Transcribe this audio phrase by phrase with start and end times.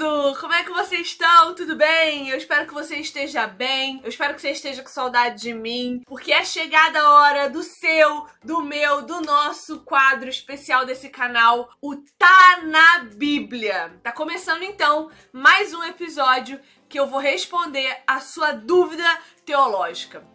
[0.00, 0.36] lindo!
[0.40, 1.54] Como é que vocês estão?
[1.54, 2.30] Tudo bem?
[2.30, 4.00] Eu espero que você esteja bem.
[4.02, 7.62] Eu espero que você esteja com saudade de mim, porque é chegada a hora do
[7.62, 14.00] seu, do meu, do nosso quadro especial desse canal, o Tá na Bíblia.
[14.02, 16.58] Tá começando então mais um episódio
[16.88, 20.26] que eu vou responder a sua dúvida teológica.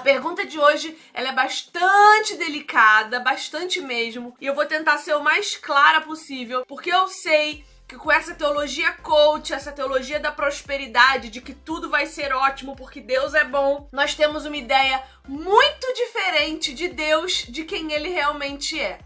[0.00, 5.14] A pergunta de hoje ela é bastante delicada, bastante mesmo, e eu vou tentar ser
[5.14, 10.32] o mais clara possível, porque eu sei que com essa teologia coach, essa teologia da
[10.32, 15.04] prosperidade, de que tudo vai ser ótimo porque Deus é bom, nós temos uma ideia
[15.28, 19.00] muito diferente de Deus, de quem ele realmente é.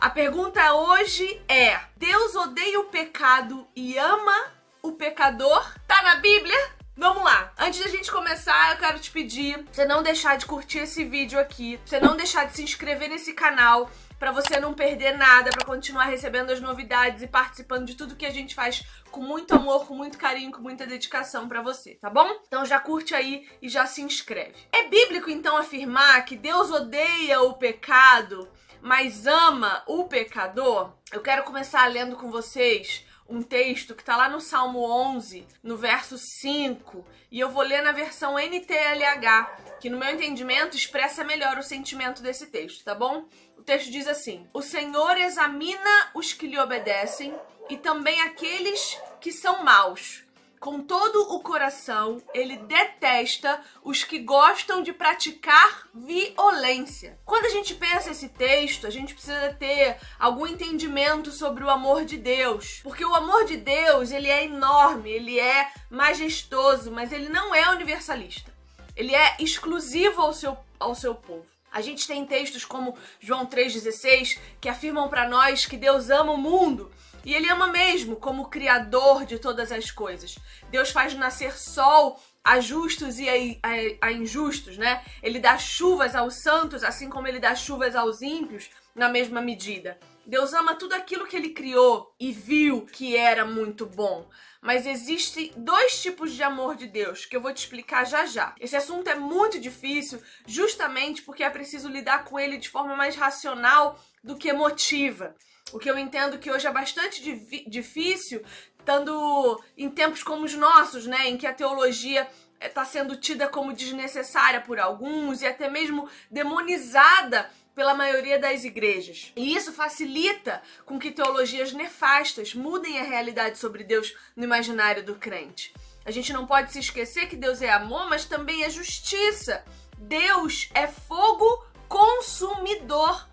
[0.00, 4.50] A pergunta hoje é: Deus odeia o pecado e ama
[4.82, 5.64] o pecador?
[5.86, 6.79] Tá na Bíblia?
[7.00, 7.50] Vamos lá.
[7.56, 11.02] Antes da gente começar, eu quero te pedir pra você não deixar de curtir esse
[11.02, 15.16] vídeo aqui, pra você não deixar de se inscrever nesse canal, para você não perder
[15.16, 19.22] nada, para continuar recebendo as novidades e participando de tudo que a gente faz com
[19.22, 22.28] muito amor, com muito carinho, com muita dedicação para você, tá bom?
[22.46, 24.56] Então já curte aí e já se inscreve.
[24.70, 28.46] É bíblico então afirmar que Deus odeia o pecado,
[28.82, 30.92] mas ama o pecador?
[31.10, 35.76] Eu quero começar lendo com vocês um texto que está lá no Salmo 11, no
[35.76, 41.56] verso 5, e eu vou ler na versão NTLH, que no meu entendimento expressa melhor
[41.56, 43.26] o sentimento desse texto, tá bom?
[43.56, 47.34] O texto diz assim: O Senhor examina os que lhe obedecem
[47.68, 50.24] e também aqueles que são maus
[50.60, 57.18] com todo o coração, ele detesta os que gostam de praticar violência.
[57.24, 62.04] Quando a gente pensa esse texto, a gente precisa ter algum entendimento sobre o amor
[62.04, 67.30] de Deus, porque o amor de Deus, ele é enorme, ele é majestoso, mas ele
[67.30, 68.52] não é universalista.
[68.94, 71.46] Ele é exclusivo ao seu, ao seu povo.
[71.72, 76.36] A gente tem textos como João 3,16 que afirmam para nós que Deus ama o
[76.36, 76.90] mundo
[77.24, 80.38] e ele ama mesmo como criador de todas as coisas.
[80.70, 83.68] Deus faz nascer sol a justos e a,
[84.02, 85.04] a, a, injustos, né?
[85.22, 89.98] Ele dá chuvas aos santos, assim como ele dá chuvas aos ímpios, na mesma medida.
[90.26, 94.28] Deus ama tudo aquilo que ele criou e viu que era muito bom.
[94.62, 98.54] Mas existem dois tipos de amor de Deus que eu vou te explicar já já.
[98.60, 103.16] Esse assunto é muito difícil, justamente porque é preciso lidar com ele de forma mais
[103.16, 105.34] racional do que emotiva.
[105.72, 107.22] O que eu entendo que hoje é bastante
[107.66, 108.42] difícil,
[108.78, 112.28] estando em tempos como os nossos, né, em que a teologia
[112.60, 119.32] está sendo tida como desnecessária por alguns e até mesmo demonizada pela maioria das igrejas.
[119.34, 125.14] E isso facilita com que teologias nefastas mudem a realidade sobre Deus no imaginário do
[125.14, 125.72] crente.
[126.04, 129.64] A gente não pode se esquecer que Deus é amor, mas também é justiça.
[129.96, 133.29] Deus é fogo consumidor.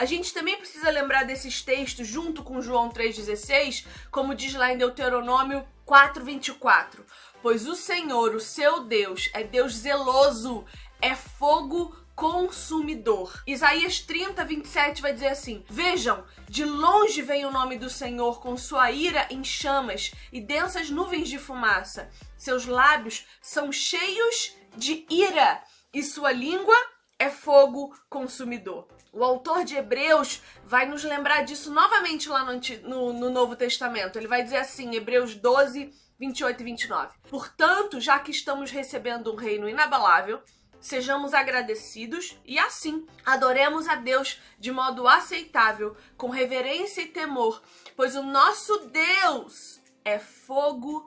[0.00, 4.78] A gente também precisa lembrar desses textos junto com João 3,16, como diz lá em
[4.78, 7.00] Deuteronômio 4,24.
[7.42, 10.64] Pois o Senhor, o seu Deus, é Deus zeloso,
[11.02, 13.42] é fogo consumidor.
[13.46, 18.56] Isaías 30, 27 vai dizer assim: Vejam, de longe vem o nome do Senhor com
[18.56, 22.08] sua ira em chamas e densas nuvens de fumaça.
[22.38, 25.62] Seus lábios são cheios de ira
[25.92, 26.74] e sua língua
[27.20, 28.88] é fogo consumidor.
[29.12, 34.18] O autor de Hebreus vai nos lembrar disso novamente lá no, no, no, Novo Testamento.
[34.18, 37.18] Ele vai dizer assim, Hebreus 12, 28 e 29.
[37.28, 40.40] Portanto, já que estamos recebendo um reino inabalável,
[40.80, 47.60] sejamos agradecidos e assim adoremos a Deus de modo aceitável, com reverência e temor,
[47.94, 51.06] pois o nosso Deus é fogo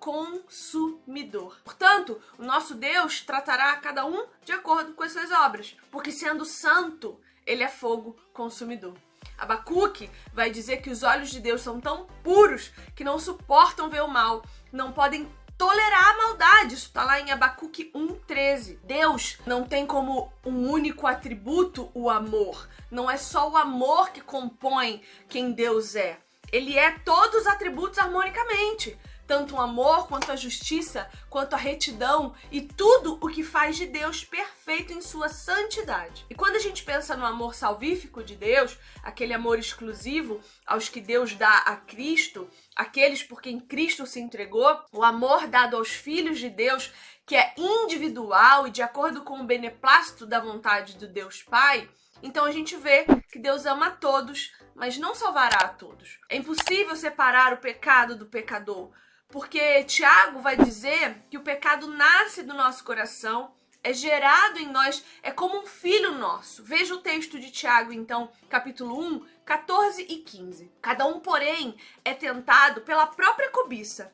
[0.00, 1.60] consumidor.
[1.62, 6.44] Portanto, o nosso Deus tratará cada um de acordo com as suas obras, porque sendo
[6.44, 8.94] santo, ele é fogo consumidor.
[9.38, 14.02] Abacuque vai dizer que os olhos de Deus são tão puros que não suportam ver
[14.02, 16.74] o mal, não podem tolerar a maldade.
[16.74, 18.78] Isso está lá em Abacuque 1,13.
[18.82, 22.66] Deus não tem como um único atributo o amor.
[22.90, 26.18] Não é só o amor que compõe quem Deus é.
[26.50, 28.98] Ele é todos os atributos harmonicamente
[29.30, 33.86] tanto o amor quanto a justiça, quanto a retidão e tudo o que faz de
[33.86, 36.26] Deus perfeito em sua santidade.
[36.28, 41.00] E quando a gente pensa no amor salvífico de Deus, aquele amor exclusivo aos que
[41.00, 46.40] Deus dá a Cristo, aqueles por quem Cristo se entregou, o amor dado aos filhos
[46.40, 46.90] de Deus,
[47.24, 51.88] que é individual e de acordo com o beneplácito da vontade do Deus Pai,
[52.20, 56.18] então a gente vê que Deus ama a todos, mas não salvará a todos.
[56.28, 58.90] É impossível separar o pecado do pecador,
[59.30, 65.02] porque Tiago vai dizer que o pecado nasce do nosso coração, é gerado em nós,
[65.22, 66.62] é como um filho nosso.
[66.62, 70.70] Veja o texto de Tiago, então, capítulo 1, 14 e 15.
[70.82, 74.12] Cada um, porém, é tentado pela própria cobiça,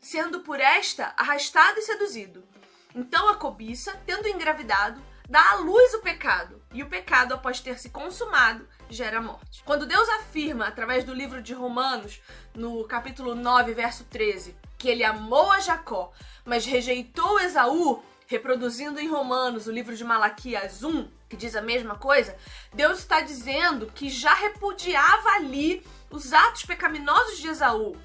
[0.00, 2.44] sendo por esta arrastado e seduzido.
[2.94, 7.78] Então a cobiça, tendo engravidado, dá à luz o pecado, e o pecado, após ter
[7.78, 9.62] se consumado, gera morte.
[9.64, 12.22] Quando Deus afirma, através do livro de Romanos,
[12.54, 16.12] no capítulo 9, verso 13, que ele amou a Jacó,
[16.44, 21.96] mas rejeitou Esaú, reproduzindo em Romanos o livro de Malaquias 1, que diz a mesma
[21.96, 22.36] coisa,
[22.72, 27.96] Deus está dizendo que já repudiava ali os atos pecaminosos de Esaú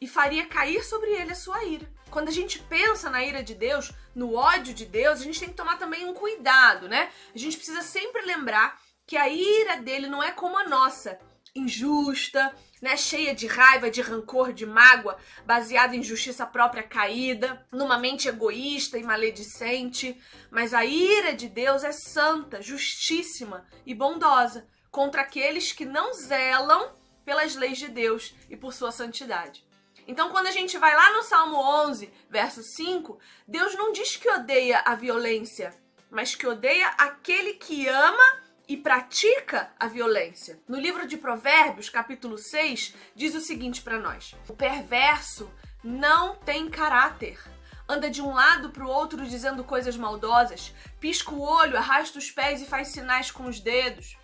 [0.00, 1.90] e faria cair sobre ele a sua ira.
[2.10, 5.48] Quando a gente pensa na ira de Deus, no ódio de Deus, a gente tem
[5.48, 7.10] que tomar também um cuidado, né?
[7.34, 11.18] A gente precisa sempre lembrar que a ira dele não é como a nossa,
[11.54, 15.16] injusta, né, cheia de raiva, de rancor, de mágoa,
[15.46, 20.20] baseada em justiça própria caída, numa mente egoísta e maledicente,
[20.50, 26.94] mas a ira de Deus é santa, justíssima e bondosa contra aqueles que não zelam
[27.24, 29.64] pelas leis de Deus e por sua santidade.
[30.06, 33.18] Então, quando a gente vai lá no Salmo 11, verso 5,
[33.48, 35.74] Deus não diz que odeia a violência,
[36.10, 40.58] mas que odeia aquele que ama e pratica a violência.
[40.66, 45.50] No livro de Provérbios, capítulo 6, diz o seguinte para nós: O perverso
[45.82, 47.38] não tem caráter.
[47.88, 52.30] Anda de um lado para o outro dizendo coisas maldosas, pisca o olho, arrasta os
[52.30, 54.18] pés e faz sinais com os dedos.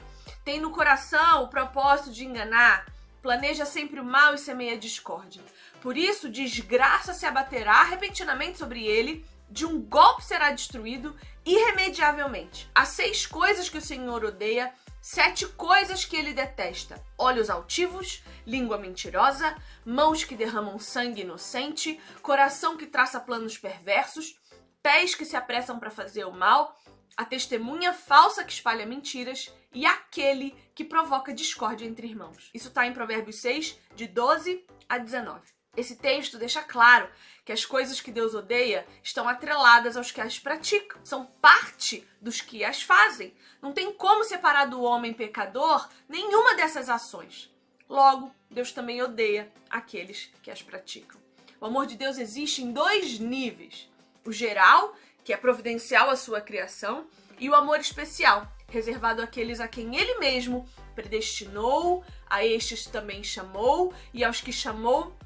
[0.45, 2.87] Tem no coração o propósito de enganar,
[3.23, 5.41] planeja sempre o mal e semeia discórdia.
[5.81, 11.15] Por isso, desgraça se abaterá repentinamente sobre ele, de um golpe será destruído
[11.45, 12.71] irremediavelmente.
[12.75, 18.79] Há seis coisas que o Senhor odeia, sete coisas que ele detesta: olhos altivos, língua
[18.79, 19.55] mentirosa,
[19.85, 24.41] mãos que derramam sangue inocente, coração que traça planos perversos,
[24.83, 26.75] pés que se apressam para fazer o mal,
[27.15, 32.51] a testemunha falsa que espalha mentiras e aquele que provoca discórdia entre irmãos.
[32.55, 35.62] Isso está em Provérbios 6, de 12 a 19.
[35.75, 37.09] Esse texto deixa claro
[37.47, 42.43] que as coisas que Deus odeia estão atreladas aos que as praticam, são parte dos
[42.43, 43.35] que as fazem.
[43.63, 47.51] Não tem como separar do homem pecador nenhuma dessas ações.
[47.89, 51.19] Logo, Deus também odeia aqueles que as praticam.
[51.59, 53.91] O amor de Deus existe em dois níveis:
[54.27, 57.07] o geral, que é providencial à sua criação,
[57.39, 63.95] e o amor especial, reservado àqueles a quem ele mesmo predestinou, a estes também chamou,
[64.13, 65.17] e aos que chamou,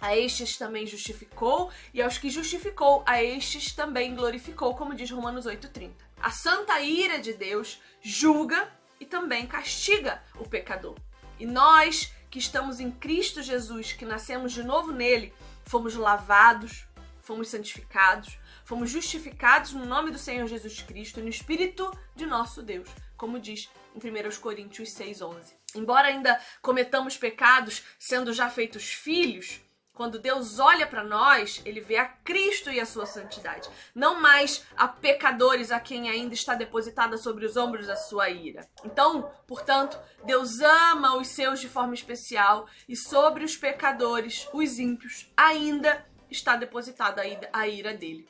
[0.00, 5.46] a estes também justificou, e aos que justificou, a estes também glorificou, como diz Romanos
[5.46, 5.92] 8,30.
[6.20, 10.96] A santa ira de Deus julga e também castiga o pecador.
[11.38, 15.32] E nós que estamos em Cristo Jesus, que nascemos de novo nele,
[15.64, 16.86] fomos lavados,
[17.20, 22.88] fomos santificados, fomos justificados no nome do Senhor Jesus Cristo no Espírito de nosso Deus,
[23.16, 25.54] como diz em 1 Coríntios 6,11.
[25.74, 29.60] Embora ainda cometamos pecados sendo já feitos filhos,
[30.00, 34.64] quando Deus olha para nós, ele vê a Cristo e a sua santidade, não mais
[34.74, 38.66] a pecadores a quem ainda está depositada sobre os ombros a sua ira.
[38.82, 45.30] Então, portanto, Deus ama os seus de forma especial e sobre os pecadores, os ímpios,
[45.36, 47.20] ainda está depositada
[47.52, 48.26] a ira dele.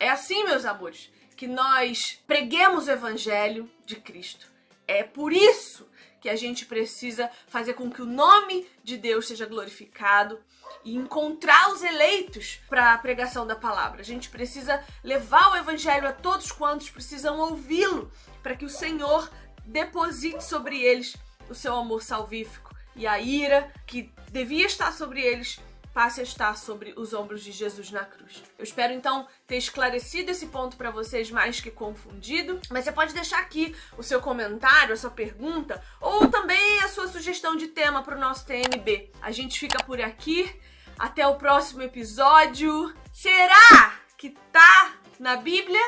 [0.00, 4.50] É assim, meus amores, que nós preguemos o evangelho de Cristo.
[4.86, 5.88] É por isso
[6.20, 10.38] que a gente precisa fazer com que o nome de Deus seja glorificado
[10.84, 14.00] e encontrar os eleitos para a pregação da palavra.
[14.00, 18.10] A gente precisa levar o evangelho a todos quantos precisam ouvi-lo,
[18.42, 19.30] para que o Senhor
[19.64, 21.16] deposite sobre eles
[21.48, 25.60] o seu amor salvífico e a ira que devia estar sobre eles
[25.92, 28.42] passe a estar sobre os ombros de Jesus na cruz.
[28.58, 33.14] Eu espero então ter esclarecido esse ponto para vocês mais que confundido, mas você pode
[33.14, 38.02] deixar aqui o seu comentário, a sua pergunta ou também a sua sugestão de tema
[38.02, 39.10] para o nosso TNB.
[39.20, 40.50] A gente fica por aqui.
[40.98, 42.94] Até o próximo episódio.
[43.12, 45.80] Será que tá na Bíblia?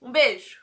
[0.00, 0.59] Um beijo.